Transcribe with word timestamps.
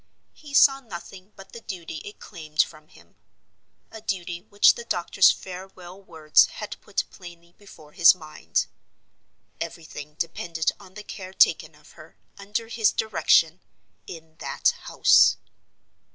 He 0.33 0.55
saw 0.55 0.79
nothing 0.79 1.31
but 1.35 1.53
the 1.53 1.61
duty 1.61 1.97
it 1.97 2.17
claimed 2.19 2.63
from 2.63 2.87
him—a 2.87 4.01
duty 4.01 4.41
which 4.41 4.73
the 4.73 4.83
doctor's 4.83 5.29
farewell 5.29 6.01
words 6.01 6.47
had 6.47 6.81
put 6.81 7.03
plainly 7.11 7.51
before 7.59 7.91
his 7.91 8.15
mind. 8.15 8.65
Everything 9.59 10.15
depended 10.15 10.71
on 10.79 10.95
the 10.95 11.03
care 11.03 11.33
taken 11.33 11.75
of 11.75 11.91
her, 11.91 12.17
under 12.39 12.67
his 12.67 12.91
direction, 12.91 13.59
in 14.07 14.37
that 14.37 14.69
house. 14.85 15.37